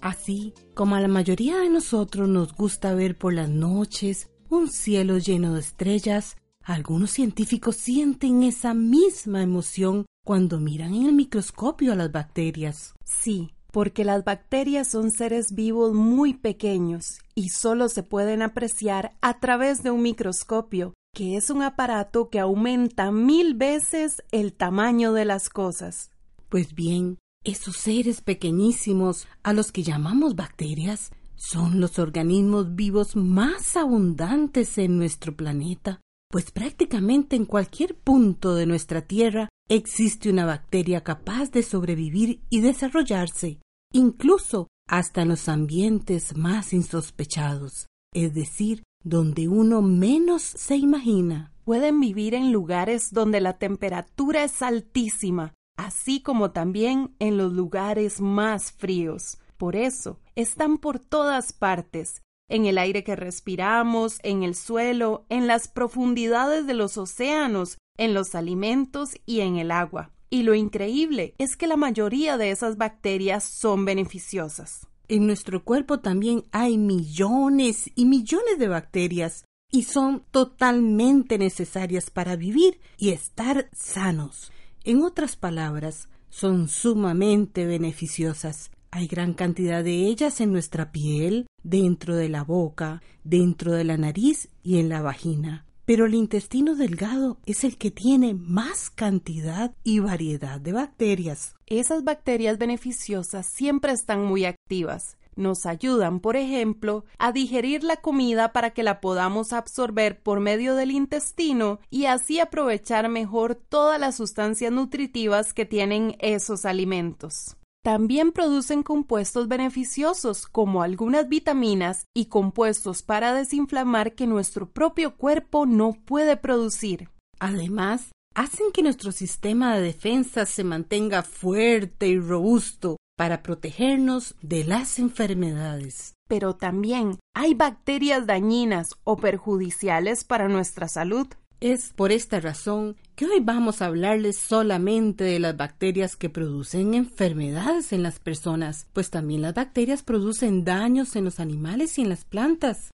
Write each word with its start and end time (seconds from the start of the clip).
Así 0.00 0.54
como 0.74 0.96
a 0.96 1.00
la 1.00 1.06
mayoría 1.08 1.58
de 1.58 1.68
nosotros 1.68 2.28
nos 2.28 2.52
gusta 2.52 2.94
ver 2.94 3.16
por 3.16 3.32
las 3.32 3.48
noches 3.48 4.28
un 4.48 4.70
cielo 4.70 5.18
lleno 5.18 5.54
de 5.54 5.60
estrellas, 5.60 6.36
algunos 6.62 7.12
científicos 7.12 7.76
sienten 7.76 8.42
esa 8.42 8.74
misma 8.74 9.40
emoción 9.42 10.04
cuando 10.26 10.58
miran 10.58 10.92
en 10.92 11.06
el 11.06 11.12
microscopio 11.12 11.92
a 11.92 11.94
las 11.94 12.10
bacterias. 12.10 12.96
Sí, 13.04 13.54
porque 13.70 14.04
las 14.04 14.24
bacterias 14.24 14.88
son 14.88 15.12
seres 15.12 15.54
vivos 15.54 15.94
muy 15.94 16.34
pequeños 16.34 17.20
y 17.36 17.50
solo 17.50 17.88
se 17.88 18.02
pueden 18.02 18.42
apreciar 18.42 19.12
a 19.20 19.38
través 19.38 19.84
de 19.84 19.92
un 19.92 20.02
microscopio, 20.02 20.94
que 21.14 21.36
es 21.36 21.48
un 21.48 21.62
aparato 21.62 22.28
que 22.28 22.40
aumenta 22.40 23.12
mil 23.12 23.54
veces 23.54 24.24
el 24.32 24.52
tamaño 24.52 25.12
de 25.12 25.26
las 25.26 25.48
cosas. 25.48 26.10
Pues 26.48 26.74
bien, 26.74 27.18
esos 27.44 27.76
seres 27.76 28.20
pequeñísimos 28.20 29.28
a 29.44 29.52
los 29.52 29.70
que 29.70 29.84
llamamos 29.84 30.34
bacterias 30.34 31.12
son 31.36 31.78
los 31.78 32.00
organismos 32.00 32.74
vivos 32.74 33.14
más 33.14 33.76
abundantes 33.76 34.76
en 34.78 34.98
nuestro 34.98 35.36
planeta, 35.36 36.00
pues 36.28 36.50
prácticamente 36.50 37.36
en 37.36 37.44
cualquier 37.44 37.96
punto 37.96 38.54
de 38.54 38.66
nuestra 38.66 39.02
Tierra 39.02 39.48
existe 39.68 40.30
una 40.30 40.46
bacteria 40.46 41.02
capaz 41.02 41.50
de 41.50 41.62
sobrevivir 41.62 42.40
y 42.50 42.60
desarrollarse, 42.60 43.60
incluso 43.92 44.68
hasta 44.88 45.22
en 45.22 45.28
los 45.28 45.48
ambientes 45.48 46.36
más 46.36 46.72
insospechados, 46.72 47.86
es 48.12 48.34
decir, 48.34 48.82
donde 49.02 49.48
uno 49.48 49.82
menos 49.82 50.42
se 50.42 50.76
imagina. 50.76 51.52
Pueden 51.64 52.00
vivir 52.00 52.34
en 52.34 52.52
lugares 52.52 53.12
donde 53.12 53.40
la 53.40 53.58
temperatura 53.58 54.44
es 54.44 54.62
altísima, 54.62 55.54
así 55.76 56.20
como 56.20 56.52
también 56.52 57.14
en 57.18 57.36
los 57.36 57.52
lugares 57.52 58.20
más 58.20 58.72
fríos. 58.72 59.38
Por 59.56 59.74
eso, 59.74 60.20
están 60.34 60.78
por 60.78 60.98
todas 60.98 61.52
partes, 61.52 62.22
en 62.48 62.66
el 62.66 62.78
aire 62.78 63.04
que 63.04 63.16
respiramos, 63.16 64.18
en 64.22 64.42
el 64.42 64.54
suelo, 64.54 65.26
en 65.28 65.46
las 65.46 65.68
profundidades 65.68 66.66
de 66.66 66.74
los 66.74 66.96
océanos, 66.96 67.78
en 67.96 68.14
los 68.14 68.34
alimentos 68.34 69.16
y 69.26 69.40
en 69.40 69.56
el 69.56 69.70
agua. 69.70 70.10
Y 70.30 70.42
lo 70.42 70.54
increíble 70.54 71.34
es 71.38 71.56
que 71.56 71.66
la 71.66 71.76
mayoría 71.76 72.36
de 72.36 72.50
esas 72.50 72.76
bacterias 72.76 73.44
son 73.44 73.84
beneficiosas. 73.84 74.86
En 75.08 75.26
nuestro 75.26 75.64
cuerpo 75.64 76.00
también 76.00 76.44
hay 76.50 76.78
millones 76.78 77.90
y 77.94 78.06
millones 78.06 78.58
de 78.58 78.68
bacterias 78.68 79.44
y 79.70 79.84
son 79.84 80.24
totalmente 80.30 81.38
necesarias 81.38 82.10
para 82.10 82.36
vivir 82.36 82.80
y 82.98 83.10
estar 83.10 83.68
sanos. 83.72 84.52
En 84.84 85.02
otras 85.02 85.36
palabras, 85.36 86.08
son 86.28 86.68
sumamente 86.68 87.66
beneficiosas. 87.66 88.70
Hay 88.90 89.06
gran 89.06 89.34
cantidad 89.34 89.84
de 89.84 90.06
ellas 90.06 90.40
en 90.40 90.52
nuestra 90.52 90.92
piel, 90.92 91.46
dentro 91.62 92.16
de 92.16 92.28
la 92.28 92.44
boca, 92.44 93.02
dentro 93.24 93.72
de 93.72 93.84
la 93.84 93.96
nariz 93.96 94.48
y 94.62 94.78
en 94.78 94.88
la 94.88 95.02
vagina 95.02 95.66
pero 95.86 96.04
el 96.04 96.14
intestino 96.14 96.74
delgado 96.74 97.38
es 97.46 97.64
el 97.64 97.78
que 97.78 97.92
tiene 97.92 98.34
más 98.34 98.90
cantidad 98.90 99.72
y 99.84 100.00
variedad 100.00 100.60
de 100.60 100.72
bacterias. 100.72 101.54
Esas 101.66 102.02
bacterias 102.02 102.58
beneficiosas 102.58 103.46
siempre 103.46 103.92
están 103.92 104.24
muy 104.24 104.44
activas. 104.44 105.16
Nos 105.36 105.64
ayudan, 105.64 106.20
por 106.20 106.36
ejemplo, 106.36 107.04
a 107.18 107.30
digerir 107.30 107.84
la 107.84 107.96
comida 107.96 108.52
para 108.52 108.70
que 108.70 108.82
la 108.82 109.00
podamos 109.00 109.52
absorber 109.52 110.20
por 110.20 110.40
medio 110.40 110.74
del 110.74 110.90
intestino 110.90 111.78
y 111.88 112.06
así 112.06 112.40
aprovechar 112.40 113.08
mejor 113.08 113.54
todas 113.54 114.00
las 114.00 114.16
sustancias 114.16 114.72
nutritivas 114.72 115.52
que 115.52 115.66
tienen 115.66 116.16
esos 116.18 116.64
alimentos. 116.64 117.56
También 117.86 118.32
producen 118.32 118.82
compuestos 118.82 119.46
beneficiosos 119.46 120.48
como 120.48 120.82
algunas 120.82 121.28
vitaminas 121.28 122.06
y 122.16 122.24
compuestos 122.26 123.04
para 123.04 123.32
desinflamar 123.32 124.16
que 124.16 124.26
nuestro 124.26 124.68
propio 124.68 125.14
cuerpo 125.14 125.66
no 125.66 125.92
puede 125.92 126.36
producir. 126.36 127.10
Además, 127.38 128.10
hacen 128.34 128.72
que 128.74 128.82
nuestro 128.82 129.12
sistema 129.12 129.76
de 129.76 129.82
defensa 129.82 130.46
se 130.46 130.64
mantenga 130.64 131.22
fuerte 131.22 132.08
y 132.08 132.18
robusto 132.18 132.96
para 133.16 133.44
protegernos 133.44 134.34
de 134.42 134.64
las 134.64 134.98
enfermedades. 134.98 136.14
Pero 136.28 136.56
también 136.56 137.20
hay 137.36 137.54
bacterias 137.54 138.26
dañinas 138.26 138.96
o 139.04 139.16
perjudiciales 139.16 140.24
para 140.24 140.48
nuestra 140.48 140.88
salud. 140.88 141.28
Es 141.60 141.94
por 141.94 142.12
esta 142.12 142.38
razón 142.38 142.96
que 143.14 143.24
hoy 143.24 143.40
vamos 143.40 143.80
a 143.80 143.86
hablarles 143.86 144.36
solamente 144.36 145.24
de 145.24 145.38
las 145.38 145.56
bacterias 145.56 146.14
que 146.14 146.28
producen 146.28 146.92
enfermedades 146.92 147.94
en 147.94 148.02
las 148.02 148.18
personas, 148.18 148.88
pues 148.92 149.08
también 149.08 149.40
las 149.40 149.54
bacterias 149.54 150.02
producen 150.02 150.64
daños 150.64 151.16
en 151.16 151.24
los 151.24 151.40
animales 151.40 151.98
y 151.98 152.02
en 152.02 152.10
las 152.10 152.26
plantas. 152.26 152.90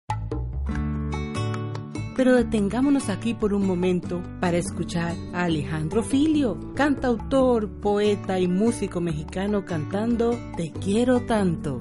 Pero 2.16 2.36
detengámonos 2.36 3.08
aquí 3.08 3.34
por 3.34 3.52
un 3.52 3.66
momento 3.66 4.22
para 4.40 4.58
escuchar 4.58 5.16
a 5.32 5.44
Alejandro 5.44 6.04
Filio, 6.04 6.72
cantautor, 6.76 7.80
poeta 7.80 8.38
y 8.38 8.46
músico 8.46 9.00
mexicano 9.00 9.64
cantando 9.64 10.38
Te 10.56 10.70
quiero 10.70 11.26
tanto. 11.26 11.80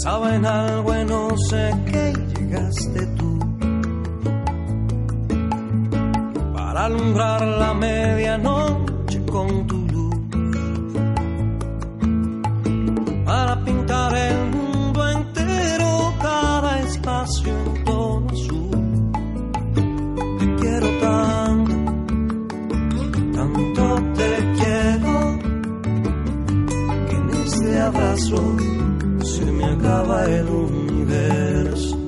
Pensaba 0.00 0.32
en 0.36 0.46
algo 0.46 0.94
y 0.94 1.04
no 1.06 1.28
sé 1.50 1.74
qué 1.86 2.12
llegaste 2.32 3.04
tú. 3.16 3.36
Para 6.54 6.84
alumbrar 6.84 7.42
la 7.42 7.74
medianoche 7.74 9.26
con 9.26 9.66
tu 9.66 9.76
luz, 9.88 10.14
para 13.24 13.64
pintar 13.64 14.14
el 14.14 14.50
mundo 14.52 15.08
entero, 15.08 16.14
cada 16.22 16.78
espacio 16.82 17.52
en 17.52 17.84
tono 17.84 18.26
azul. 18.30 18.70
Te 20.38 20.54
quiero 20.60 20.88
tanto, 21.00 21.74
tanto 23.34 23.82
te 24.14 24.30
quiero, 24.58 25.38
que 27.08 27.16
en 27.16 27.30
este 27.30 27.80
abrazo 27.80 28.56
se 29.24 29.44
me 29.44 29.64
acaba 29.64 30.24
el 30.26 30.48
universo. 30.48 32.07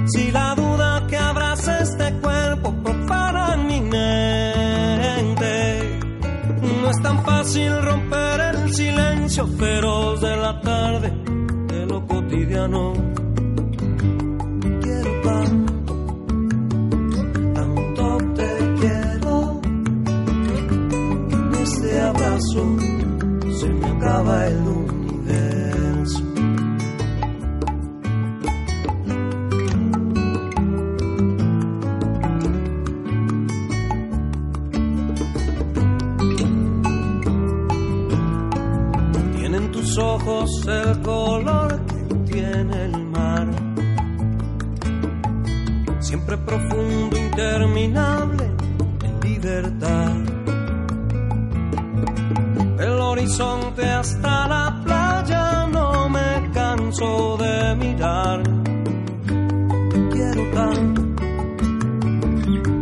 Si 0.06 0.30
la 0.30 0.54
duda 0.54 1.06
que 1.08 1.16
abraza 1.16 1.80
este 1.80 2.12
cuerpo 2.20 2.72
profana 2.82 3.56
mi 3.56 3.80
mente. 3.80 4.80
No 6.82 6.90
es 6.90 7.02
tan 7.02 7.24
fácil 7.24 7.82
romper 7.82 8.40
el 8.40 8.72
silencio 8.74 9.46
feroz 9.46 10.20
de 10.20 10.36
la 10.36 10.60
tarde, 10.60 11.12
de 11.68 11.86
lo 11.86 12.06
cotidiano. 12.06 12.92
Acaba 24.06 24.46
el 24.46 24.58
universo. 24.58 26.22
Tienen 39.34 39.72
tus 39.72 39.98
ojos 39.98 40.50
el 40.68 41.02
color 41.02 41.80
que 41.86 42.14
tiene 42.32 42.84
el 42.84 43.06
mar. 43.06 43.48
Siempre 45.98 46.36
profundo, 46.38 47.18
interminable, 47.18 48.50
libertad. 49.22 50.35
Horizonte 53.16 53.82
hasta 53.82 54.46
la 54.46 54.78
playa 54.84 55.66
no 55.72 56.06
me 56.10 56.50
canso 56.52 57.38
de 57.38 57.74
mirar. 57.76 58.42
Te 59.90 60.08
quiero 60.10 60.42
tanto, 60.52 61.02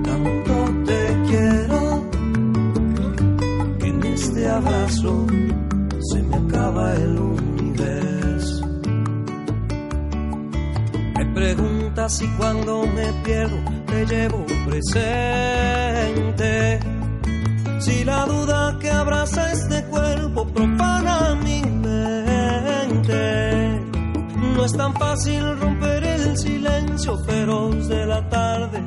tanto 0.03 0.55
te 0.87 1.23
quiero, 1.29 2.05
que 3.79 3.87
en 3.87 4.05
este 4.07 4.49
abrazo 4.49 5.25
se 6.01 6.21
me 6.25 6.37
acaba 6.37 6.95
el 6.95 7.17
universo. 7.17 8.67
Me 11.17 11.27
preguntas 11.27 12.13
si 12.19 12.27
cuando 12.37 12.85
me 12.89 13.13
pierdo 13.23 13.57
te 13.87 14.05
llevo 14.05 14.45
presente. 14.67 15.75
Si 17.79 18.03
la 18.03 18.25
duda 18.25 18.79
que 18.81 18.91
abraza 18.91 19.53
este 19.53 19.74
cuerpo 19.94 20.46
profana 20.46 21.35
mi 21.44 21.62
mente. 21.62 23.17
No 24.55 24.64
es 24.64 24.73
tan 24.73 24.94
fácil 24.94 25.43
romper 25.61 26.05
el 26.05 26.37
silencio 26.37 27.17
feroz 27.25 27.88
de 27.88 28.06
la 28.06 28.29
tarde, 28.29 28.82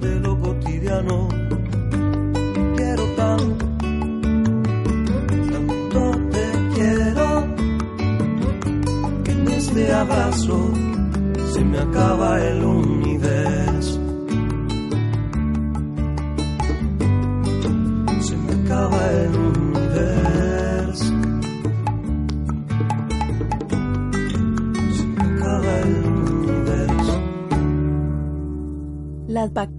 de 0.00 0.20
lo 0.20 0.38
cotidiano. 0.40 1.28
Quiero 2.76 3.04
tanto 3.16 3.66
tanto 5.52 6.00
te 6.32 6.46
quiero 6.74 7.28
que 9.24 9.32
en 9.32 9.48
este 9.48 9.92
abrazo 9.92 10.70
se 11.52 11.64
me 11.64 11.78
acaba 11.78 12.42
el 12.42 12.64
universo. 12.64 12.85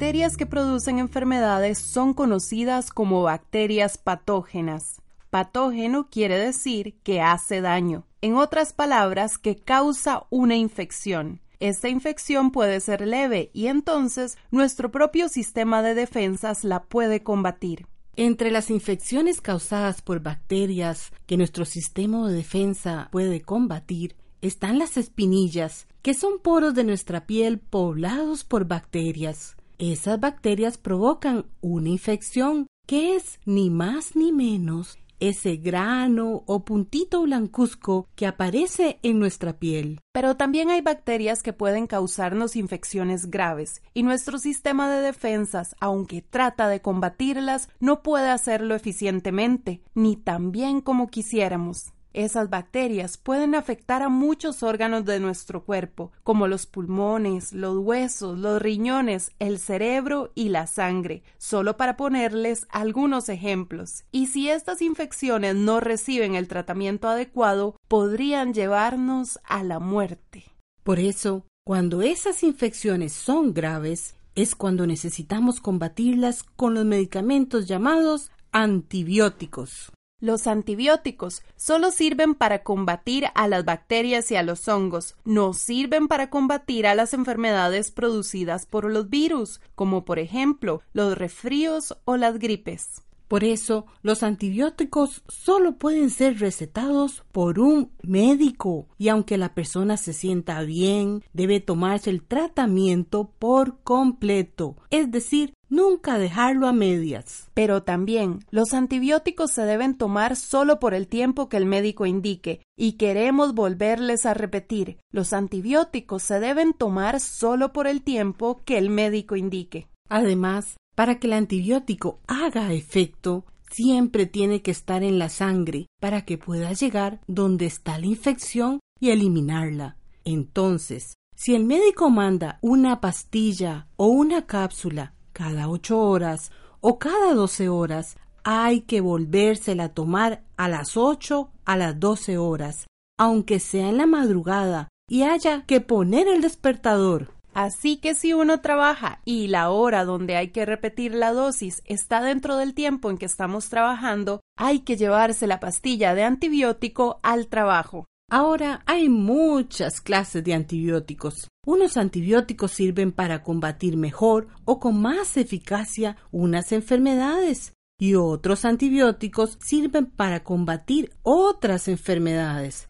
Bacterias 0.07 0.37
que 0.37 0.45
producen 0.45 0.99
enfermedades 0.99 1.79
son 1.79 2.13
conocidas 2.13 2.91
como 2.91 3.23
bacterias 3.23 3.97
patógenas. 3.97 5.01
Patógeno 5.29 6.07
quiere 6.09 6.37
decir 6.37 6.95
que 7.03 7.19
hace 7.19 7.59
daño. 7.59 8.05
En 8.21 8.35
otras 8.35 8.71
palabras, 8.71 9.37
que 9.37 9.57
causa 9.57 10.23
una 10.29 10.55
infección. 10.55 11.41
Esta 11.59 11.89
infección 11.89 12.51
puede 12.51 12.79
ser 12.79 13.05
leve 13.05 13.51
y 13.51 13.67
entonces 13.67 14.37
nuestro 14.49 14.91
propio 14.91 15.27
sistema 15.27 15.83
de 15.83 15.93
defensas 15.93 16.63
la 16.63 16.83
puede 16.83 17.21
combatir. 17.21 17.85
Entre 18.15 18.49
las 18.49 18.69
infecciones 18.69 19.41
causadas 19.41 20.01
por 20.01 20.21
bacterias 20.21 21.11
que 21.25 21.35
nuestro 21.35 21.65
sistema 21.65 22.29
de 22.29 22.33
defensa 22.33 23.09
puede 23.11 23.41
combatir 23.41 24.15
están 24.41 24.79
las 24.79 24.95
espinillas, 24.95 25.85
que 26.01 26.13
son 26.13 26.39
poros 26.39 26.75
de 26.75 26.85
nuestra 26.85 27.27
piel 27.27 27.59
poblados 27.59 28.45
por 28.45 28.63
bacterias. 28.63 29.57
Esas 29.79 30.19
bacterias 30.19 30.79
provocan 30.79 31.45
una 31.61 31.89
infección 31.89 32.65
que 32.87 33.15
es 33.15 33.39
ni 33.45 33.69
más 33.69 34.15
ni 34.15 34.31
menos 34.31 34.97
ese 35.19 35.57
grano 35.57 36.43
o 36.47 36.63
puntito 36.65 37.21
blancuzco 37.23 38.07
que 38.15 38.25
aparece 38.25 38.99
en 39.03 39.19
nuestra 39.19 39.59
piel. 39.59 39.99
Pero 40.13 40.35
también 40.35 40.71
hay 40.71 40.81
bacterias 40.81 41.43
que 41.43 41.53
pueden 41.53 41.85
causarnos 41.85 42.55
infecciones 42.55 43.29
graves 43.29 43.81
y 43.93 44.01
nuestro 44.01 44.39
sistema 44.39 44.89
de 44.89 45.01
defensas, 45.01 45.75
aunque 45.79 46.23
trata 46.23 46.67
de 46.69 46.81
combatirlas, 46.81 47.69
no 47.79 48.01
puede 48.01 48.29
hacerlo 48.29 48.73
eficientemente 48.73 49.81
ni 49.93 50.15
tan 50.15 50.51
bien 50.51 50.81
como 50.81 51.07
quisiéramos. 51.07 51.93
Esas 52.17 52.49
bacterias 52.49 53.15
pueden 53.15 53.53
afectar 53.53 54.01
a 54.01 54.09
muchos 54.09 54.63
órganos 54.63 55.05
de 55.05 55.19
nuestro 55.19 55.63
cuerpo, 55.63 56.11
como 56.23 56.47
los 56.47 56.65
pulmones, 56.65 57.53
los 57.53 57.77
huesos, 57.77 58.39
los 58.39 58.59
riñones, 58.59 59.33
el 59.37 59.59
cerebro 59.59 60.31
y 60.33 60.49
la 60.49 60.65
sangre, 60.65 61.21
solo 61.37 61.77
para 61.77 61.95
ponerles 61.95 62.65
algunos 62.71 63.29
ejemplos. 63.29 64.03
Y 64.11 64.25
si 64.25 64.49
estas 64.49 64.81
infecciones 64.81 65.53
no 65.53 65.79
reciben 65.79 66.33
el 66.33 66.47
tratamiento 66.47 67.07
adecuado, 67.07 67.75
podrían 67.87 68.51
llevarnos 68.51 69.37
a 69.43 69.61
la 69.63 69.77
muerte. 69.77 70.45
Por 70.81 70.97
eso, 70.97 71.45
cuando 71.63 72.01
esas 72.01 72.41
infecciones 72.41 73.13
son 73.13 73.53
graves, 73.53 74.15
es 74.33 74.55
cuando 74.55 74.87
necesitamos 74.87 75.61
combatirlas 75.61 76.41
con 76.41 76.73
los 76.73 76.83
medicamentos 76.83 77.67
llamados 77.67 78.31
antibióticos. 78.51 79.91
Los 80.19 80.47
antibióticos 80.47 81.43
solo 81.55 81.91
sirven 81.91 82.33
para 82.33 82.63
combatir 82.63 83.25
a 83.35 83.47
las 83.47 83.65
bacterias 83.65 84.31
y 84.31 84.35
a 84.35 84.41
los 84.41 84.67
hongos, 84.67 85.15
no 85.25 85.53
sirven 85.53 86.07
para 86.07 86.31
combatir 86.31 86.87
a 86.87 86.95
las 86.95 87.13
enfermedades 87.13 87.91
producidas 87.91 88.65
por 88.65 88.91
los 88.91 89.11
virus, 89.11 89.61
como 89.75 90.05
por 90.05 90.17
ejemplo 90.17 90.81
los 90.91 91.15
resfríos 91.15 91.99
o 92.05 92.17
las 92.17 92.39
gripes. 92.39 93.03
Por 93.27 93.43
eso, 93.43 93.85
los 94.01 94.23
antibióticos 94.23 95.21
solo 95.27 95.77
pueden 95.77 96.09
ser 96.09 96.39
recetados 96.39 97.23
por 97.31 97.59
un 97.59 97.91
médico 98.01 98.87
y 98.97 99.09
aunque 99.09 99.37
la 99.37 99.53
persona 99.53 99.97
se 99.97 100.13
sienta 100.13 100.61
bien, 100.61 101.23
debe 101.33 101.59
tomarse 101.59 102.09
el 102.09 102.23
tratamiento 102.23 103.29
por 103.37 103.81
completo, 103.83 104.77
es 104.89 105.11
decir, 105.11 105.53
nunca 105.69 106.17
dejarlo 106.17 106.67
a 106.67 106.73
medias. 106.73 107.49
Pero 107.53 107.83
también 107.83 108.39
los 108.51 108.73
antibióticos 108.73 109.51
se 109.51 109.63
deben 109.63 109.97
tomar 109.97 110.35
solo 110.35 110.79
por 110.79 110.93
el 110.93 111.07
tiempo 111.07 111.49
que 111.49 111.57
el 111.57 111.65
médico 111.65 112.05
indique, 112.05 112.61
y 112.75 112.93
queremos 112.93 113.53
volverles 113.53 114.25
a 114.25 114.33
repetir, 114.33 114.97
los 115.11 115.33
antibióticos 115.33 116.23
se 116.23 116.39
deben 116.39 116.73
tomar 116.73 117.19
solo 117.19 117.73
por 117.73 117.87
el 117.87 118.01
tiempo 118.01 118.61
que 118.65 118.77
el 118.77 118.89
médico 118.89 119.35
indique. 119.35 119.87
Además, 120.09 120.77
para 120.95 121.19
que 121.19 121.27
el 121.27 121.33
antibiótico 121.33 122.19
haga 122.27 122.73
efecto, 122.73 123.45
siempre 123.69 124.25
tiene 124.25 124.61
que 124.61 124.71
estar 124.71 125.03
en 125.03 125.19
la 125.19 125.29
sangre 125.29 125.87
para 125.99 126.23
que 126.25 126.37
pueda 126.37 126.73
llegar 126.73 127.19
donde 127.27 127.65
está 127.65 127.99
la 127.99 128.05
infección 128.05 128.79
y 128.99 129.09
eliminarla. 129.09 129.97
Entonces, 130.23 131.13
si 131.35 131.53
el 131.53 131.65
médico 131.65 132.09
manda 132.09 132.57
una 132.61 132.99
pastilla 132.99 133.87
o 133.95 134.07
una 134.07 134.47
cápsula 134.47 135.13
cada 135.37 135.69
ocho 135.69 135.99
horas 135.99 136.51
o 136.81 136.97
cada 136.97 137.35
doce 137.35 137.69
horas, 137.69 138.17
hay 138.43 138.81
que 138.81 139.01
volvérsela 139.01 139.85
a 139.85 139.93
tomar 139.93 140.41
a 140.57 140.67
las 140.67 140.97
ocho 140.97 141.51
a 141.63 141.77
las 141.77 141.99
doce 141.99 142.39
horas 142.39 142.87
aunque 143.17 143.59
sea 143.59 143.89
en 143.89 143.97
la 143.97 144.05
madrugada 144.05 144.87
y 145.09 145.23
haya 145.23 145.63
que 145.65 145.81
poner 145.81 146.27
el 146.27 146.41
despertador. 146.41 147.33
Así 147.53 147.97
que 147.97 148.13
si 148.13 148.33
uno 148.33 148.61
trabaja 148.61 149.19
y 149.25 149.47
la 149.47 149.71
hora 149.71 150.05
donde 150.05 150.35
hay 150.35 150.49
que 150.49 150.65
repetir 150.65 151.15
la 151.15 151.33
dosis 151.33 151.81
está 151.85 152.21
dentro 152.21 152.55
del 152.57 152.75
tiempo 152.75 153.09
en 153.09 153.17
que 153.17 153.25
estamos 153.25 153.69
trabajando, 153.69 154.41
hay 154.55 154.81
que 154.81 154.95
llevarse 154.95 155.47
la 155.47 155.59
pastilla 155.59 156.13
de 156.13 156.23
antibiótico 156.23 157.19
al 157.23 157.47
trabajo. 157.47 158.05
Ahora 158.29 158.83
hay 158.85 159.07
muchas 159.07 160.01
clases 160.01 160.43
de 160.43 160.53
antibióticos. 160.53 161.47
Unos 161.65 161.95
antibióticos 161.95 162.71
sirven 162.71 163.13
para 163.13 163.41
combatir 163.41 163.95
mejor 163.95 164.49
o 164.65 164.81
con 164.81 165.01
más 165.01 165.37
eficacia 165.37 166.17
unas 166.29 166.73
enfermedades 166.73 167.71
y 167.97 168.15
otros 168.15 168.65
antibióticos 168.65 169.57
sirven 169.63 170.07
para 170.07 170.43
combatir 170.43 171.13
otras 171.23 171.87
enfermedades. 171.87 172.89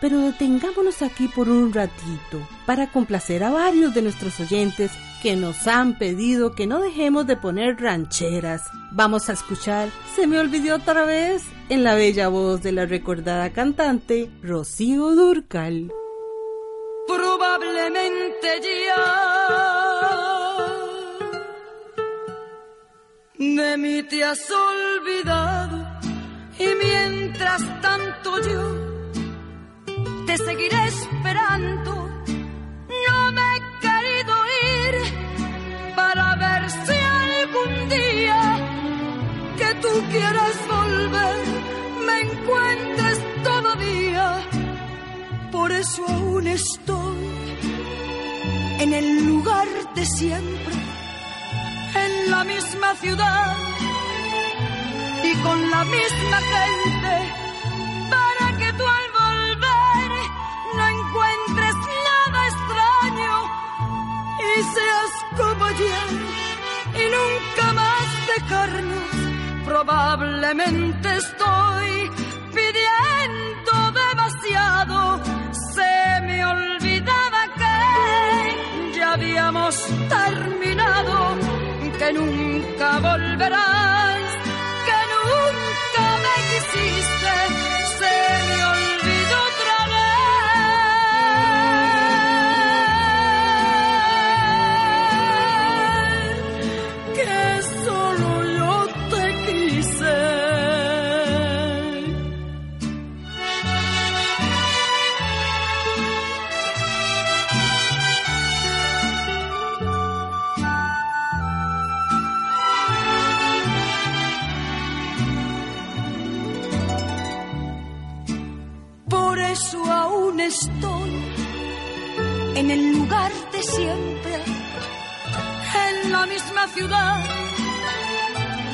Pero 0.00 0.20
detengámonos 0.20 1.02
aquí 1.02 1.28
por 1.28 1.50
un 1.50 1.70
ratito 1.74 2.48
para 2.64 2.90
complacer 2.90 3.44
a 3.44 3.50
varios 3.50 3.92
de 3.92 4.00
nuestros 4.00 4.40
oyentes 4.40 4.90
que 5.22 5.36
nos 5.36 5.66
han 5.66 5.98
pedido 5.98 6.54
que 6.54 6.66
no 6.66 6.80
dejemos 6.80 7.26
de 7.26 7.36
poner 7.36 7.78
rancheras. 7.78 8.62
Vamos 8.92 9.28
a 9.28 9.34
escuchar 9.34 9.90
Se 10.16 10.26
me 10.26 10.38
olvidó 10.38 10.76
otra 10.76 11.04
vez 11.04 11.42
en 11.68 11.84
la 11.84 11.94
bella 11.94 12.28
voz 12.28 12.62
de 12.62 12.72
la 12.72 12.86
recordada 12.86 13.50
cantante 13.52 14.30
Rocío 14.42 15.14
Durcal. 15.14 15.92
Probablemente 17.06 18.48
ya 18.86 19.38
de 23.38 23.76
mí 23.76 24.02
te 24.02 24.24
has 24.24 24.40
olvidado 24.50 25.86
y 26.58 26.66
mientras 26.84 27.80
tanto 27.80 28.40
yo 28.40 30.26
te 30.26 30.38
seguiré 30.38 30.86
esperando. 30.86 32.07
Aún 46.38 46.46
estoy 46.46 47.16
en 48.78 48.92
el 48.92 49.26
lugar 49.26 49.66
de 49.96 50.06
siempre, 50.06 50.74
en 51.94 52.30
la 52.30 52.44
misma 52.44 52.94
ciudad 52.96 53.56
y 55.24 55.34
con 55.42 55.70
la 55.70 55.84
misma 55.84 56.38
gente 56.54 57.14
para 58.10 58.56
que 58.58 58.72
tú 58.78 58.84
al 58.86 59.08
no 60.76 60.86
encuentres 60.96 61.74
nada 62.08 62.40
extraño 62.52 63.34
y 64.38 64.62
seas 64.74 65.12
como 65.36 65.64
ayer 65.64 66.08
y 66.94 67.04
nunca 67.16 67.72
más 67.72 68.06
dejarnos. 68.34 69.64
Probablemente 69.64 71.16
estoy 71.16 72.27
terminado, 80.08 81.36
que 81.98 82.12
nunca 82.12 82.98
volverás, 83.00 84.20
que 84.86 84.98
nunca 85.12 86.04
me 86.24 86.36
quisiste. 86.48 87.77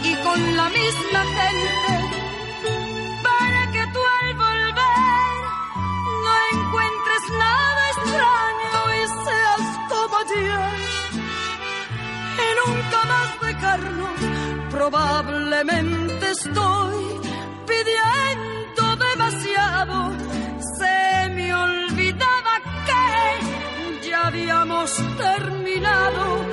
Y 0.02 0.14
con 0.22 0.56
la 0.56 0.68
misma 0.68 1.22
gente, 1.38 1.92
para 3.22 3.72
que 3.72 3.86
tú 3.92 4.00
al 4.20 4.34
volver 4.34 5.34
no 6.24 6.32
encuentres 6.52 7.22
nada 7.38 7.82
extraño 7.94 8.80
y 9.00 9.06
seas 9.24 9.64
como 9.88 10.16
ayer. 10.18 10.70
Y 12.44 12.48
nunca 12.60 12.98
más 13.12 13.40
dejarnos. 13.40 14.20
Probablemente 14.70 16.30
estoy 16.30 17.20
pidiendo 17.66 18.96
demasiado. 18.96 20.24
Habíamos 24.26 24.90
terminado, 25.18 26.43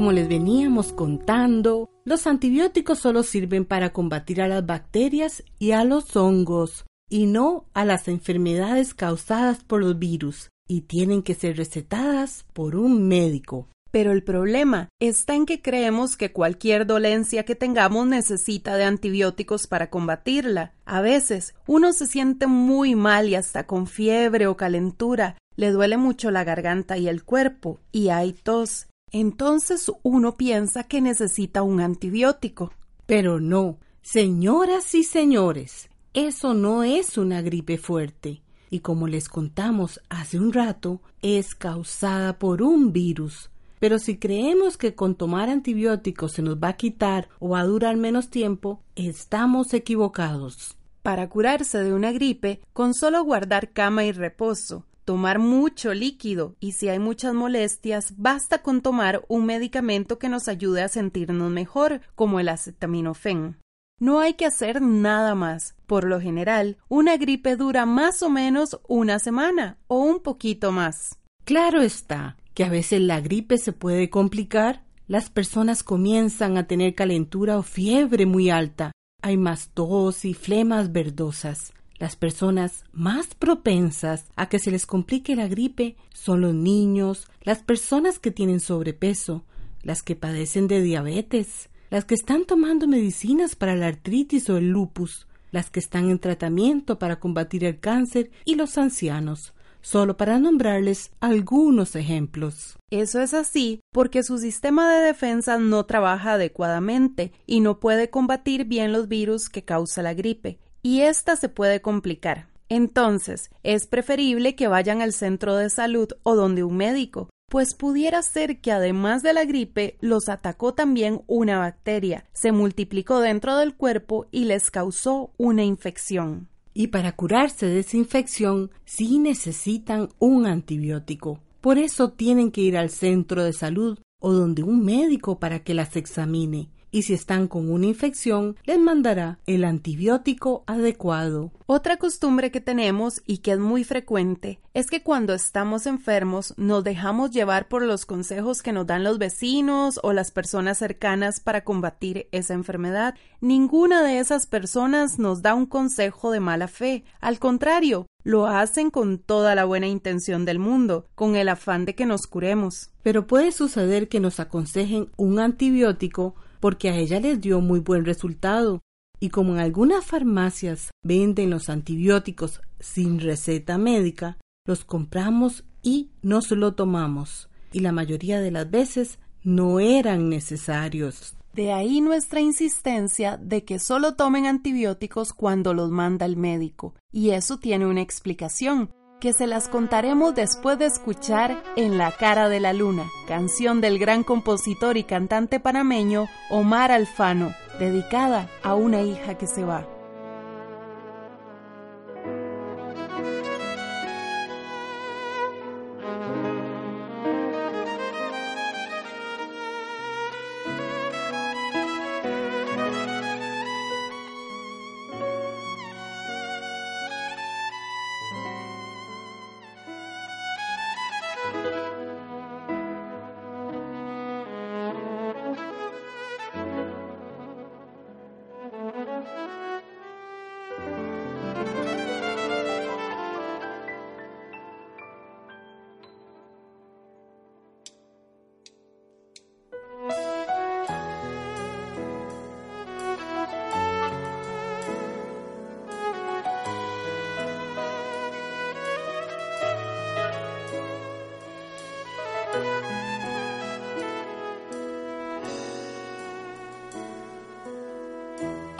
Como 0.00 0.12
les 0.12 0.30
veníamos 0.30 0.94
contando, 0.94 1.90
los 2.06 2.26
antibióticos 2.26 3.00
solo 3.00 3.22
sirven 3.22 3.66
para 3.66 3.92
combatir 3.92 4.40
a 4.40 4.48
las 4.48 4.64
bacterias 4.64 5.44
y 5.58 5.72
a 5.72 5.84
los 5.84 6.16
hongos, 6.16 6.86
y 7.10 7.26
no 7.26 7.66
a 7.74 7.84
las 7.84 8.08
enfermedades 8.08 8.94
causadas 8.94 9.62
por 9.62 9.82
los 9.82 9.98
virus, 9.98 10.48
y 10.66 10.80
tienen 10.80 11.22
que 11.22 11.34
ser 11.34 11.58
recetadas 11.58 12.46
por 12.54 12.76
un 12.76 13.08
médico. 13.08 13.68
Pero 13.90 14.12
el 14.12 14.22
problema 14.22 14.88
está 15.00 15.34
en 15.34 15.44
que 15.44 15.60
creemos 15.60 16.16
que 16.16 16.32
cualquier 16.32 16.86
dolencia 16.86 17.44
que 17.44 17.54
tengamos 17.54 18.06
necesita 18.06 18.76
de 18.76 18.84
antibióticos 18.84 19.66
para 19.66 19.90
combatirla. 19.90 20.72
A 20.86 21.02
veces 21.02 21.54
uno 21.66 21.92
se 21.92 22.06
siente 22.06 22.46
muy 22.46 22.94
mal 22.94 23.28
y 23.28 23.34
hasta 23.34 23.66
con 23.66 23.86
fiebre 23.86 24.46
o 24.46 24.56
calentura, 24.56 25.36
le 25.56 25.72
duele 25.72 25.98
mucho 25.98 26.30
la 26.30 26.42
garganta 26.42 26.96
y 26.96 27.06
el 27.06 27.22
cuerpo, 27.22 27.80
y 27.92 28.08
hay 28.08 28.32
tos, 28.32 28.86
entonces 29.12 29.90
uno 30.02 30.36
piensa 30.36 30.84
que 30.84 31.00
necesita 31.00 31.62
un 31.62 31.80
antibiótico. 31.80 32.72
Pero 33.06 33.40
no, 33.40 33.78
señoras 34.02 34.94
y 34.94 35.02
señores, 35.02 35.90
eso 36.14 36.54
no 36.54 36.84
es 36.84 37.18
una 37.18 37.42
gripe 37.42 37.78
fuerte. 37.78 38.42
Y 38.70 38.80
como 38.80 39.08
les 39.08 39.28
contamos 39.28 40.00
hace 40.08 40.38
un 40.38 40.52
rato, 40.52 41.00
es 41.22 41.54
causada 41.54 42.38
por 42.38 42.62
un 42.62 42.92
virus. 42.92 43.50
Pero 43.80 43.98
si 43.98 44.18
creemos 44.18 44.76
que 44.76 44.94
con 44.94 45.14
tomar 45.14 45.48
antibióticos 45.48 46.32
se 46.32 46.42
nos 46.42 46.56
va 46.56 46.68
a 46.68 46.76
quitar 46.76 47.28
o 47.38 47.48
va 47.50 47.60
a 47.60 47.64
durar 47.64 47.96
menos 47.96 48.28
tiempo, 48.28 48.82
estamos 48.94 49.74
equivocados. 49.74 50.76
Para 51.02 51.30
curarse 51.30 51.82
de 51.82 51.94
una 51.94 52.12
gripe, 52.12 52.60
con 52.74 52.92
solo 52.92 53.24
guardar 53.24 53.72
cama 53.72 54.04
y 54.04 54.12
reposo, 54.12 54.84
tomar 55.10 55.40
mucho 55.40 55.92
líquido 55.92 56.54
y 56.60 56.70
si 56.70 56.88
hay 56.88 57.00
muchas 57.00 57.34
molestias, 57.34 58.14
basta 58.16 58.62
con 58.62 58.80
tomar 58.80 59.24
un 59.26 59.44
medicamento 59.44 60.20
que 60.20 60.28
nos 60.28 60.46
ayude 60.46 60.82
a 60.82 60.88
sentirnos 60.88 61.50
mejor, 61.50 62.00
como 62.14 62.38
el 62.38 62.48
acetaminofén. 62.48 63.56
No 63.98 64.20
hay 64.20 64.34
que 64.34 64.46
hacer 64.46 64.80
nada 64.80 65.34
más. 65.34 65.74
Por 65.88 66.04
lo 66.04 66.20
general, 66.20 66.76
una 66.88 67.16
gripe 67.16 67.56
dura 67.56 67.86
más 67.86 68.22
o 68.22 68.30
menos 68.30 68.78
una 68.86 69.18
semana 69.18 69.78
o 69.88 69.98
un 69.98 70.20
poquito 70.20 70.70
más. 70.70 71.18
Claro 71.44 71.82
está 71.82 72.36
que 72.54 72.62
a 72.62 72.68
veces 72.68 73.00
la 73.00 73.20
gripe 73.20 73.58
se 73.58 73.72
puede 73.72 74.10
complicar. 74.10 74.84
las 75.08 75.28
personas 75.28 75.82
comienzan 75.82 76.56
a 76.56 76.68
tener 76.68 76.94
calentura 76.94 77.58
o 77.58 77.64
fiebre 77.64 78.26
muy 78.26 78.48
alta. 78.48 78.92
Hay 79.22 79.36
más 79.36 79.70
tos 79.74 80.24
y 80.24 80.34
flemas 80.34 80.92
verdosas. 80.92 81.72
Las 82.00 82.16
personas 82.16 82.84
más 82.92 83.34
propensas 83.34 84.24
a 84.34 84.48
que 84.48 84.58
se 84.58 84.70
les 84.70 84.86
complique 84.86 85.36
la 85.36 85.48
gripe 85.48 85.96
son 86.14 86.40
los 86.40 86.54
niños, 86.54 87.28
las 87.42 87.62
personas 87.62 88.18
que 88.18 88.30
tienen 88.30 88.60
sobrepeso, 88.60 89.44
las 89.82 90.02
que 90.02 90.16
padecen 90.16 90.66
de 90.66 90.80
diabetes, 90.80 91.68
las 91.90 92.06
que 92.06 92.14
están 92.14 92.46
tomando 92.46 92.88
medicinas 92.88 93.54
para 93.54 93.76
la 93.76 93.88
artritis 93.88 94.48
o 94.48 94.56
el 94.56 94.70
lupus, 94.70 95.26
las 95.50 95.68
que 95.68 95.78
están 95.78 96.08
en 96.08 96.18
tratamiento 96.18 96.98
para 96.98 97.20
combatir 97.20 97.66
el 97.66 97.80
cáncer 97.80 98.30
y 98.46 98.54
los 98.54 98.78
ancianos, 98.78 99.52
solo 99.82 100.16
para 100.16 100.38
nombrarles 100.38 101.10
algunos 101.20 101.96
ejemplos. 101.96 102.78
Eso 102.90 103.20
es 103.20 103.34
así 103.34 103.80
porque 103.92 104.22
su 104.22 104.38
sistema 104.38 104.90
de 104.90 105.04
defensa 105.04 105.58
no 105.58 105.84
trabaja 105.84 106.32
adecuadamente 106.32 107.32
y 107.46 107.60
no 107.60 107.78
puede 107.78 108.08
combatir 108.08 108.64
bien 108.64 108.90
los 108.90 109.06
virus 109.06 109.50
que 109.50 109.64
causa 109.64 110.02
la 110.02 110.14
gripe, 110.14 110.58
y 110.82 111.02
esta 111.02 111.36
se 111.36 111.48
puede 111.48 111.80
complicar. 111.80 112.48
Entonces, 112.68 113.50
es 113.64 113.86
preferible 113.86 114.54
que 114.54 114.68
vayan 114.68 115.02
al 115.02 115.12
centro 115.12 115.56
de 115.56 115.70
salud 115.70 116.08
o 116.22 116.36
donde 116.36 116.62
un 116.62 116.76
médico, 116.76 117.28
pues 117.50 117.74
pudiera 117.74 118.22
ser 118.22 118.60
que 118.60 118.70
además 118.70 119.24
de 119.24 119.32
la 119.32 119.44
gripe 119.44 119.96
los 120.00 120.28
atacó 120.28 120.72
también 120.72 121.22
una 121.26 121.58
bacteria, 121.58 122.24
se 122.32 122.52
multiplicó 122.52 123.18
dentro 123.20 123.56
del 123.56 123.74
cuerpo 123.74 124.28
y 124.30 124.44
les 124.44 124.70
causó 124.70 125.32
una 125.36 125.64
infección. 125.64 126.48
Y 126.72 126.86
para 126.86 127.16
curarse 127.16 127.66
de 127.66 127.80
esa 127.80 127.96
infección 127.96 128.70
sí 128.84 129.18
necesitan 129.18 130.10
un 130.20 130.46
antibiótico. 130.46 131.40
Por 131.60 131.76
eso 131.76 132.12
tienen 132.12 132.52
que 132.52 132.60
ir 132.60 132.78
al 132.78 132.90
centro 132.90 133.42
de 133.42 133.52
salud 133.52 133.98
o 134.20 134.32
donde 134.32 134.62
un 134.62 134.84
médico 134.84 135.40
para 135.40 135.64
que 135.64 135.74
las 135.74 135.96
examine 135.96 136.70
y 136.90 137.02
si 137.02 137.14
están 137.14 137.48
con 137.48 137.70
una 137.70 137.86
infección, 137.86 138.56
les 138.64 138.78
mandará 138.78 139.38
el 139.46 139.64
antibiótico 139.64 140.64
adecuado. 140.66 141.52
Otra 141.66 141.98
costumbre 141.98 142.50
que 142.50 142.60
tenemos 142.60 143.22
y 143.26 143.38
que 143.38 143.52
es 143.52 143.58
muy 143.58 143.84
frecuente 143.84 144.58
es 144.74 144.88
que 144.88 145.02
cuando 145.02 145.34
estamos 145.34 145.86
enfermos 145.86 146.54
nos 146.56 146.82
dejamos 146.82 147.30
llevar 147.30 147.68
por 147.68 147.82
los 147.82 148.06
consejos 148.06 148.62
que 148.62 148.72
nos 148.72 148.86
dan 148.86 149.04
los 149.04 149.18
vecinos 149.18 150.00
o 150.02 150.12
las 150.12 150.30
personas 150.32 150.78
cercanas 150.78 151.40
para 151.40 151.62
combatir 151.62 152.28
esa 152.32 152.54
enfermedad. 152.54 153.14
Ninguna 153.40 154.02
de 154.02 154.18
esas 154.18 154.46
personas 154.46 155.18
nos 155.18 155.42
da 155.42 155.54
un 155.54 155.66
consejo 155.66 156.30
de 156.32 156.40
mala 156.40 156.66
fe. 156.66 157.04
Al 157.20 157.38
contrario, 157.38 158.06
lo 158.24 158.46
hacen 158.46 158.90
con 158.90 159.18
toda 159.18 159.54
la 159.54 159.64
buena 159.64 159.86
intención 159.86 160.44
del 160.44 160.58
mundo, 160.58 161.06
con 161.14 161.36
el 161.36 161.48
afán 161.48 161.84
de 161.84 161.94
que 161.94 162.06
nos 162.06 162.26
curemos. 162.26 162.90
Pero 163.02 163.26
puede 163.26 163.52
suceder 163.52 164.08
que 164.08 164.20
nos 164.20 164.40
aconsejen 164.40 165.08
un 165.16 165.38
antibiótico 165.38 166.34
porque 166.60 166.90
a 166.90 166.96
ella 166.96 167.18
les 167.20 167.40
dio 167.40 167.60
muy 167.60 167.80
buen 167.80 168.04
resultado. 168.04 168.80
Y 169.18 169.30
como 169.30 169.54
en 169.54 169.60
algunas 169.60 170.04
farmacias 170.04 170.90
venden 171.02 171.50
los 171.50 171.68
antibióticos 171.68 172.62
sin 172.78 173.20
receta 173.20 173.76
médica, 173.76 174.38
los 174.66 174.84
compramos 174.84 175.64
y 175.82 176.10
nos 176.22 176.50
lo 176.50 176.74
tomamos. 176.74 177.50
Y 177.72 177.80
la 177.80 177.92
mayoría 177.92 178.40
de 178.40 178.50
las 178.50 178.70
veces 178.70 179.18
no 179.42 179.80
eran 179.80 180.28
necesarios. 180.28 181.34
De 181.52 181.72
ahí 181.72 182.00
nuestra 182.00 182.40
insistencia 182.40 183.36
de 183.36 183.64
que 183.64 183.78
solo 183.78 184.14
tomen 184.14 184.46
antibióticos 184.46 185.32
cuando 185.32 185.74
los 185.74 185.90
manda 185.90 186.24
el 186.24 186.36
médico. 186.36 186.94
Y 187.12 187.30
eso 187.30 187.58
tiene 187.58 187.86
una 187.86 188.02
explicación 188.02 188.90
que 189.20 189.32
se 189.32 189.46
las 189.46 189.68
contaremos 189.68 190.34
después 190.34 190.78
de 190.78 190.86
escuchar 190.86 191.62
En 191.76 191.98
la 191.98 192.10
cara 192.12 192.48
de 192.48 192.58
la 192.58 192.72
luna, 192.72 193.04
canción 193.28 193.80
del 193.80 193.98
gran 193.98 194.24
compositor 194.24 194.96
y 194.96 195.04
cantante 195.04 195.60
panameño 195.60 196.26
Omar 196.48 196.90
Alfano, 196.90 197.54
dedicada 197.78 198.48
a 198.62 198.74
una 198.74 199.02
hija 199.02 199.34
que 199.36 199.46
se 199.46 199.64
va. 199.64 199.99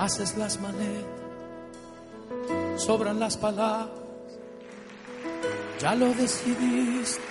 Haces 0.01 0.37
las 0.39 0.59
maletas, 0.61 1.05
sobran 2.77 3.21
las 3.21 3.37
palabras, 3.37 3.91
ya 5.79 5.95
lo 5.95 6.07
decidiste, 6.15 7.23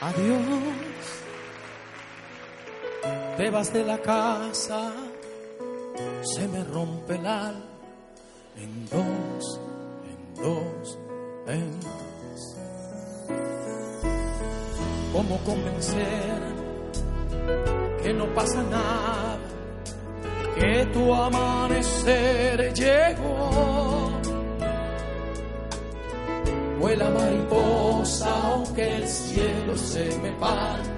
adiós, 0.00 0.40
te 3.36 3.50
vas 3.50 3.72
de 3.74 3.84
la 3.84 3.98
casa, 3.98 4.90
se 6.22 6.48
me 6.48 6.64
rompe 6.64 7.16
el 7.16 7.26
alma. 7.26 7.62
En 8.56 8.88
dos, 8.88 9.60
en 10.08 10.34
dos, 10.42 10.98
en 11.46 11.80
dos. 11.80 12.56
¿Cómo 15.12 15.38
convencer 15.44 16.42
que 18.02 18.14
no 18.14 18.34
pasa 18.34 18.62
nada? 18.62 19.35
Que 20.56 20.86
tu 20.92 21.14
amanecer 21.14 22.72
llegó. 22.74 24.10
Vuela 26.80 27.10
mariposa 27.10 28.28
aunque 28.44 28.96
el 28.96 29.08
cielo 29.08 29.76
se 29.76 30.04
me 30.22 30.30
parta 30.32 30.95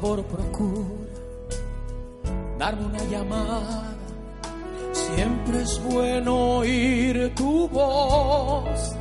favor 0.00 0.24
procura 0.24 1.10
darme 2.58 2.86
una 2.86 3.04
llamada. 3.04 3.94
Siempre 4.92 5.62
es 5.62 5.82
bueno 5.82 6.56
oír 6.58 7.34
tu 7.34 7.68
voz. 7.68 8.94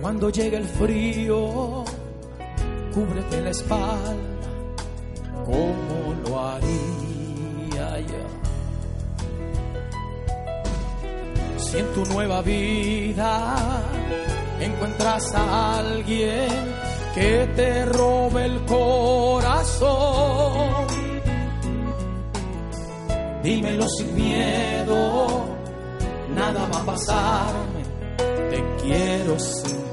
Cuando 0.00 0.30
llegue 0.30 0.56
el 0.58 0.64
frío, 0.64 1.84
cúbrete 2.94 3.40
la 3.42 3.50
espalda 3.50 4.14
como 5.44 6.14
lo 6.26 6.40
haría 6.40 8.00
yo. 8.00 8.24
Si 11.58 11.78
en 11.78 11.86
tu 11.92 12.04
nueva 12.12 12.42
vida 12.42 13.82
encuentras 14.60 15.34
a 15.34 15.78
alguien 15.78 16.73
que 17.14 17.48
te 17.54 17.84
robe 17.86 18.44
el 18.44 18.64
corazón. 18.64 19.94
dímelo 23.44 23.86
sin 23.88 24.14
miedo, 24.16 25.44
nada 26.34 26.66
va 26.72 26.80
a 26.80 26.86
pasarme, 26.86 27.82
te 28.50 28.64
quiero 28.82 29.38
sin 29.38 29.83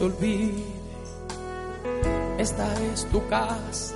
te 0.00 0.06
olvide, 0.06 0.64
esta 2.38 2.66
es 2.84 3.04
tu 3.10 3.20
casa. 3.28 3.94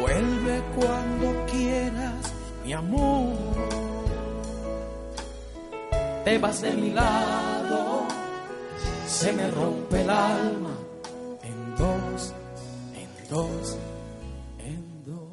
Vuelve 0.00 0.62
cuando 0.74 1.46
quieras, 1.50 2.32
mi 2.64 2.72
amor. 2.72 3.36
Te 6.24 6.38
vas 6.38 6.62
de 6.62 6.72
mi 6.72 6.92
lado, 6.92 8.06
se 9.06 9.34
me 9.34 9.50
rompe 9.50 10.00
el 10.00 10.08
alma 10.08 10.78
en 11.42 11.76
dos, 11.76 12.32
en 12.94 13.28
dos, 13.28 13.76
en 14.60 15.04
dos. 15.04 15.28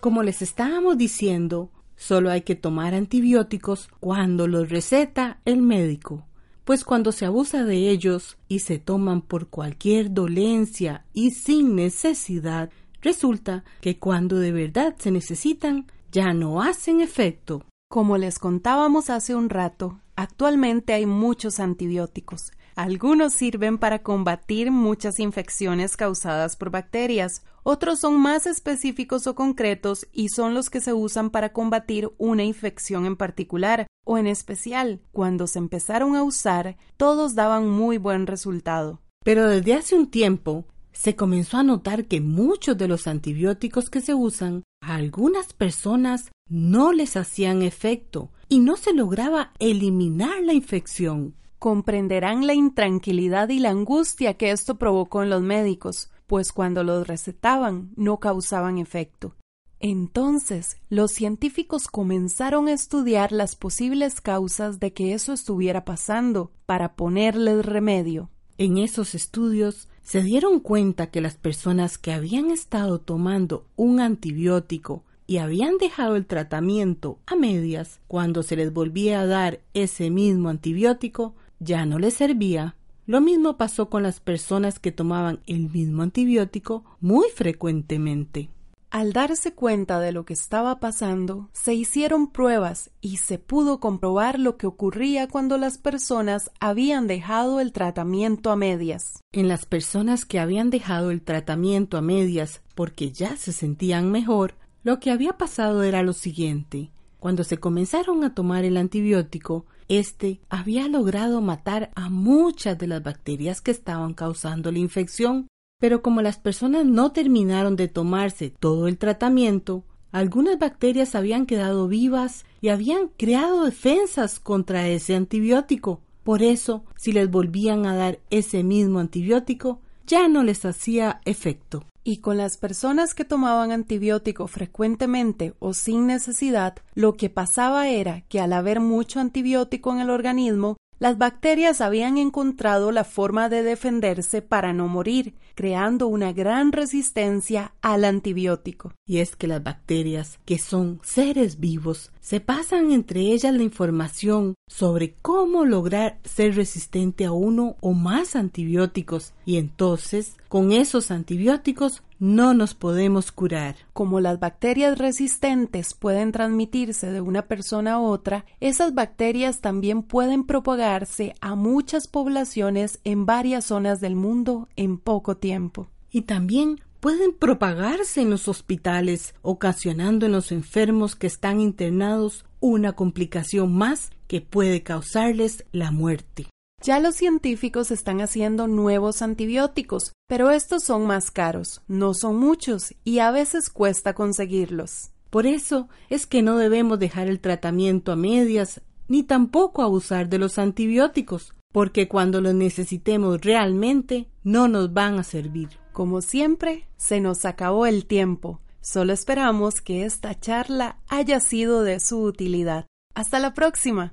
Como 0.00 0.22
les 0.22 0.40
estábamos 0.40 0.96
diciendo, 0.96 1.70
solo 1.96 2.30
hay 2.30 2.40
que 2.42 2.54
tomar 2.54 2.94
antibióticos 2.94 3.90
cuando 4.00 4.46
los 4.46 4.70
receta 4.70 5.40
el 5.44 5.60
médico, 5.60 6.27
pues 6.68 6.84
cuando 6.84 7.12
se 7.12 7.24
abusa 7.24 7.64
de 7.64 7.88
ellos 7.88 8.36
y 8.46 8.58
se 8.58 8.78
toman 8.78 9.22
por 9.22 9.48
cualquier 9.48 10.12
dolencia 10.12 11.06
y 11.14 11.30
sin 11.30 11.74
necesidad, 11.74 12.68
resulta 13.00 13.64
que 13.80 13.98
cuando 13.98 14.36
de 14.38 14.52
verdad 14.52 14.94
se 14.98 15.10
necesitan, 15.10 15.86
ya 16.12 16.34
no 16.34 16.60
hacen 16.60 17.00
efecto. 17.00 17.64
Como 17.88 18.18
les 18.18 18.38
contábamos 18.38 19.08
hace 19.08 19.34
un 19.34 19.48
rato, 19.48 20.02
actualmente 20.14 20.92
hay 20.92 21.06
muchos 21.06 21.58
antibióticos. 21.58 22.52
Algunos 22.78 23.32
sirven 23.32 23.76
para 23.76 24.04
combatir 24.04 24.70
muchas 24.70 25.18
infecciones 25.18 25.96
causadas 25.96 26.54
por 26.54 26.70
bacterias, 26.70 27.42
otros 27.64 27.98
son 27.98 28.20
más 28.20 28.46
específicos 28.46 29.26
o 29.26 29.34
concretos 29.34 30.06
y 30.12 30.28
son 30.28 30.54
los 30.54 30.70
que 30.70 30.80
se 30.80 30.92
usan 30.92 31.30
para 31.30 31.52
combatir 31.52 32.12
una 32.18 32.44
infección 32.44 33.04
en 33.04 33.16
particular 33.16 33.88
o 34.04 34.16
en 34.16 34.28
especial. 34.28 35.00
Cuando 35.10 35.48
se 35.48 35.58
empezaron 35.58 36.14
a 36.14 36.22
usar, 36.22 36.76
todos 36.96 37.34
daban 37.34 37.68
muy 37.68 37.98
buen 37.98 38.28
resultado. 38.28 39.00
Pero 39.24 39.48
desde 39.48 39.74
hace 39.74 39.96
un 39.96 40.08
tiempo 40.08 40.64
se 40.92 41.16
comenzó 41.16 41.56
a 41.56 41.64
notar 41.64 42.04
que 42.04 42.20
muchos 42.20 42.78
de 42.78 42.86
los 42.86 43.08
antibióticos 43.08 43.90
que 43.90 44.00
se 44.00 44.14
usan 44.14 44.62
a 44.82 44.94
algunas 44.94 45.52
personas 45.52 46.30
no 46.48 46.92
les 46.92 47.16
hacían 47.16 47.62
efecto 47.62 48.30
y 48.48 48.60
no 48.60 48.76
se 48.76 48.94
lograba 48.94 49.50
eliminar 49.58 50.44
la 50.44 50.52
infección. 50.52 51.34
Comprenderán 51.58 52.46
la 52.46 52.54
intranquilidad 52.54 53.48
y 53.48 53.58
la 53.58 53.70
angustia 53.70 54.34
que 54.34 54.50
esto 54.50 54.76
provocó 54.76 55.22
en 55.22 55.30
los 55.30 55.42
médicos, 55.42 56.10
pues 56.26 56.52
cuando 56.52 56.84
los 56.84 57.06
recetaban 57.06 57.90
no 57.96 58.18
causaban 58.18 58.78
efecto. 58.78 59.34
Entonces, 59.80 60.76
los 60.88 61.12
científicos 61.12 61.86
comenzaron 61.88 62.68
a 62.68 62.72
estudiar 62.72 63.32
las 63.32 63.54
posibles 63.54 64.20
causas 64.20 64.80
de 64.80 64.92
que 64.92 65.14
eso 65.14 65.32
estuviera 65.32 65.84
pasando 65.84 66.50
para 66.66 66.94
ponerles 66.94 67.64
remedio. 67.64 68.30
En 68.56 68.78
esos 68.78 69.14
estudios 69.14 69.88
se 70.02 70.22
dieron 70.22 70.58
cuenta 70.58 71.10
que 71.10 71.20
las 71.20 71.36
personas 71.36 71.96
que 71.96 72.12
habían 72.12 72.50
estado 72.50 72.98
tomando 73.00 73.66
un 73.76 74.00
antibiótico 74.00 75.04
y 75.28 75.36
habían 75.36 75.76
dejado 75.78 76.16
el 76.16 76.26
tratamiento 76.26 77.18
a 77.26 77.36
medias, 77.36 78.00
cuando 78.08 78.42
se 78.42 78.56
les 78.56 78.72
volvía 78.72 79.20
a 79.20 79.26
dar 79.26 79.60
ese 79.74 80.10
mismo 80.10 80.48
antibiótico, 80.48 81.34
ya 81.58 81.86
no 81.86 81.98
les 81.98 82.14
servía. 82.14 82.76
Lo 83.06 83.20
mismo 83.20 83.56
pasó 83.56 83.88
con 83.88 84.02
las 84.02 84.20
personas 84.20 84.78
que 84.78 84.92
tomaban 84.92 85.40
el 85.46 85.70
mismo 85.70 86.02
antibiótico 86.02 86.84
muy 87.00 87.28
frecuentemente. 87.34 88.50
Al 88.90 89.12
darse 89.12 89.52
cuenta 89.52 90.00
de 90.00 90.12
lo 90.12 90.24
que 90.24 90.32
estaba 90.32 90.80
pasando, 90.80 91.50
se 91.52 91.74
hicieron 91.74 92.30
pruebas 92.30 92.90
y 93.02 93.18
se 93.18 93.38
pudo 93.38 93.80
comprobar 93.80 94.38
lo 94.38 94.56
que 94.56 94.66
ocurría 94.66 95.28
cuando 95.28 95.58
las 95.58 95.76
personas 95.76 96.50
habían 96.58 97.06
dejado 97.06 97.60
el 97.60 97.72
tratamiento 97.72 98.50
a 98.50 98.56
medias. 98.56 99.22
En 99.32 99.46
las 99.46 99.66
personas 99.66 100.24
que 100.24 100.38
habían 100.38 100.70
dejado 100.70 101.10
el 101.10 101.20
tratamiento 101.20 101.98
a 101.98 102.00
medias 102.00 102.62
porque 102.74 103.12
ya 103.12 103.36
se 103.36 103.52
sentían 103.52 104.10
mejor, 104.10 104.54
lo 104.84 105.00
que 105.00 105.10
había 105.10 105.34
pasado 105.34 105.82
era 105.82 106.02
lo 106.02 106.14
siguiente. 106.14 106.90
Cuando 107.18 107.42
se 107.42 107.58
comenzaron 107.58 108.22
a 108.22 108.34
tomar 108.34 108.64
el 108.64 108.76
antibiótico, 108.76 109.66
este 109.88 110.40
había 110.48 110.86
logrado 110.86 111.40
matar 111.40 111.90
a 111.96 112.08
muchas 112.08 112.78
de 112.78 112.86
las 112.86 113.02
bacterias 113.02 113.60
que 113.60 113.72
estaban 113.72 114.14
causando 114.14 114.70
la 114.70 114.78
infección, 114.78 115.48
pero 115.80 116.02
como 116.02 116.22
las 116.22 116.38
personas 116.38 116.84
no 116.84 117.12
terminaron 117.12 117.74
de 117.74 117.88
tomarse 117.88 118.50
todo 118.50 118.86
el 118.86 118.98
tratamiento, 118.98 119.84
algunas 120.12 120.58
bacterias 120.58 121.14
habían 121.14 121.44
quedado 121.44 121.88
vivas 121.88 122.44
y 122.60 122.68
habían 122.68 123.08
creado 123.08 123.64
defensas 123.64 124.38
contra 124.38 124.88
ese 124.88 125.14
antibiótico. 125.14 126.00
Por 126.22 126.42
eso, 126.42 126.84
si 126.96 127.12
les 127.12 127.30
volvían 127.30 127.86
a 127.86 127.94
dar 127.94 128.20
ese 128.30 128.62
mismo 128.62 129.00
antibiótico, 129.00 129.80
ya 130.06 130.28
no 130.28 130.42
les 130.42 130.64
hacía 130.64 131.20
efecto. 131.24 131.84
Y 132.08 132.22
con 132.22 132.38
las 132.38 132.56
personas 132.56 133.14
que 133.14 133.26
tomaban 133.26 133.70
antibiótico 133.70 134.46
frecuentemente 134.46 135.52
o 135.58 135.74
sin 135.74 136.06
necesidad, 136.06 136.76
lo 136.94 137.18
que 137.18 137.28
pasaba 137.28 137.90
era 137.90 138.22
que 138.30 138.40
al 138.40 138.54
haber 138.54 138.80
mucho 138.80 139.20
antibiótico 139.20 139.92
en 139.92 140.00
el 140.00 140.08
organismo, 140.08 140.78
las 140.98 141.18
bacterias 141.18 141.80
habían 141.80 142.18
encontrado 142.18 142.90
la 142.92 143.04
forma 143.04 143.48
de 143.48 143.62
defenderse 143.62 144.42
para 144.42 144.72
no 144.72 144.88
morir, 144.88 145.34
creando 145.54 146.08
una 146.08 146.32
gran 146.32 146.72
resistencia 146.72 147.72
al 147.80 148.04
antibiótico. 148.04 148.92
Y 149.06 149.18
es 149.18 149.36
que 149.36 149.46
las 149.46 149.62
bacterias, 149.62 150.38
que 150.44 150.58
son 150.58 151.00
seres 151.02 151.60
vivos, 151.60 152.12
se 152.20 152.40
pasan 152.40 152.90
entre 152.90 153.20
ellas 153.20 153.54
la 153.54 153.62
información 153.62 154.54
sobre 154.66 155.14
cómo 155.22 155.64
lograr 155.64 156.18
ser 156.24 156.56
resistente 156.56 157.24
a 157.24 157.32
uno 157.32 157.76
o 157.80 157.92
más 157.92 158.36
antibióticos 158.36 159.32
y 159.46 159.56
entonces 159.56 160.36
con 160.48 160.72
esos 160.72 161.10
antibióticos 161.10 162.02
no 162.18 162.54
nos 162.54 162.74
podemos 162.74 163.32
curar. 163.32 163.76
Como 163.92 164.20
las 164.20 164.40
bacterias 164.40 164.98
resistentes 164.98 165.94
pueden 165.94 166.32
transmitirse 166.32 167.10
de 167.10 167.20
una 167.20 167.42
persona 167.42 167.94
a 167.94 168.00
otra, 168.00 168.44
esas 168.60 168.94
bacterias 168.94 169.60
también 169.60 170.02
pueden 170.02 170.44
propagarse 170.44 171.34
a 171.40 171.54
muchas 171.54 172.08
poblaciones 172.08 173.00
en 173.04 173.26
varias 173.26 173.66
zonas 173.66 174.00
del 174.00 174.16
mundo 174.16 174.68
en 174.76 174.98
poco 174.98 175.36
tiempo. 175.36 175.88
Y 176.10 176.22
también 176.22 176.80
pueden 177.00 177.32
propagarse 177.32 178.22
en 178.22 178.30
los 178.30 178.48
hospitales, 178.48 179.34
ocasionando 179.42 180.26
en 180.26 180.32
los 180.32 180.52
enfermos 180.52 181.16
que 181.16 181.26
están 181.26 181.60
internados 181.60 182.44
una 182.60 182.92
complicación 182.94 183.72
más 183.72 184.10
que 184.26 184.40
puede 184.40 184.82
causarles 184.82 185.64
la 185.72 185.90
muerte. 185.90 186.48
Ya 186.80 187.00
los 187.00 187.16
científicos 187.16 187.90
están 187.90 188.20
haciendo 188.20 188.68
nuevos 188.68 189.20
antibióticos, 189.20 190.12
pero 190.28 190.50
estos 190.50 190.84
son 190.84 191.06
más 191.06 191.30
caros, 191.30 191.82
no 191.88 192.14
son 192.14 192.38
muchos 192.38 192.94
y 193.02 193.18
a 193.18 193.30
veces 193.32 193.68
cuesta 193.68 194.14
conseguirlos. 194.14 195.10
Por 195.30 195.46
eso 195.46 195.88
es 196.08 196.26
que 196.26 196.40
no 196.40 196.56
debemos 196.56 196.98
dejar 196.98 197.26
el 197.28 197.40
tratamiento 197.40 198.12
a 198.12 198.16
medias 198.16 198.80
ni 199.08 199.22
tampoco 199.22 199.82
abusar 199.82 200.28
de 200.28 200.38
los 200.38 200.58
antibióticos, 200.58 201.54
porque 201.72 202.08
cuando 202.08 202.40
los 202.40 202.54
necesitemos 202.54 203.40
realmente 203.40 204.28
no 204.44 204.68
nos 204.68 204.92
van 204.92 205.18
a 205.18 205.24
servir. 205.24 205.68
Como 205.92 206.20
siempre, 206.20 206.86
se 206.96 207.20
nos 207.20 207.44
acabó 207.44 207.86
el 207.86 208.06
tiempo. 208.06 208.60
Solo 208.80 209.12
esperamos 209.12 209.80
que 209.80 210.04
esta 210.04 210.38
charla 210.38 211.00
haya 211.08 211.40
sido 211.40 211.82
de 211.82 211.98
su 211.98 212.22
utilidad. 212.22 212.86
Hasta 213.14 213.38
la 213.40 213.52
próxima. 213.52 214.12